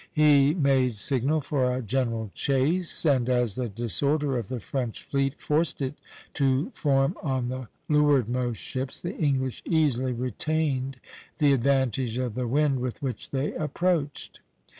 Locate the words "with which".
12.79-13.29